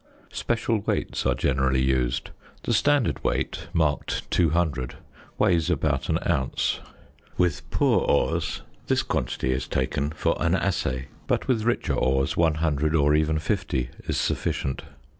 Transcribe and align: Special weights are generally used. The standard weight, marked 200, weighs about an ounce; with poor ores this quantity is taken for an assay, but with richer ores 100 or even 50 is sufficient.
Special 0.33 0.79
weights 0.79 1.27
are 1.27 1.35
generally 1.35 1.83
used. 1.83 2.31
The 2.63 2.73
standard 2.73 3.23
weight, 3.23 3.67
marked 3.71 4.31
200, 4.31 4.95
weighs 5.37 5.69
about 5.69 6.09
an 6.09 6.17
ounce; 6.25 6.79
with 7.37 7.69
poor 7.69 7.99
ores 7.99 8.63
this 8.87 9.03
quantity 9.03 9.51
is 9.51 9.67
taken 9.67 10.09
for 10.09 10.35
an 10.39 10.55
assay, 10.55 11.09
but 11.27 11.47
with 11.47 11.65
richer 11.65 11.93
ores 11.93 12.35
100 12.35 12.95
or 12.95 13.13
even 13.13 13.37
50 13.37 13.91
is 14.07 14.17
sufficient. 14.17 14.81